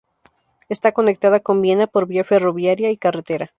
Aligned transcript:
Está 0.67 0.93
conectada 0.93 1.41
con 1.41 1.61
Viena 1.61 1.85
por 1.85 2.07
vía 2.07 2.23
ferroviaria 2.23 2.89
y 2.89 2.97
carretera. 2.97 3.49